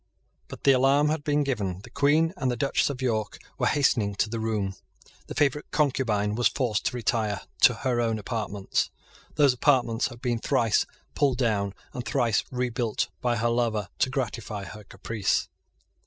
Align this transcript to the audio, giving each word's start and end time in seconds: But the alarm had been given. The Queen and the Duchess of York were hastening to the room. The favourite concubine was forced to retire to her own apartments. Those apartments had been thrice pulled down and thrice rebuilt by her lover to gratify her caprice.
But 0.47 0.63
the 0.63 0.71
alarm 0.71 1.09
had 1.09 1.23
been 1.23 1.43
given. 1.43 1.81
The 1.83 1.91
Queen 1.91 2.33
and 2.35 2.49
the 2.49 2.55
Duchess 2.55 2.89
of 2.89 3.03
York 3.03 3.37
were 3.59 3.67
hastening 3.67 4.15
to 4.15 4.31
the 4.31 4.39
room. 4.39 4.73
The 5.27 5.35
favourite 5.35 5.69
concubine 5.69 6.33
was 6.33 6.47
forced 6.47 6.85
to 6.85 6.95
retire 6.95 7.41
to 7.61 7.73
her 7.75 8.01
own 8.01 8.17
apartments. 8.17 8.89
Those 9.35 9.53
apartments 9.53 10.07
had 10.07 10.19
been 10.19 10.39
thrice 10.39 10.87
pulled 11.13 11.37
down 11.37 11.75
and 11.93 12.03
thrice 12.03 12.43
rebuilt 12.49 13.09
by 13.21 13.35
her 13.35 13.49
lover 13.49 13.89
to 13.99 14.09
gratify 14.09 14.63
her 14.63 14.83
caprice. 14.83 15.47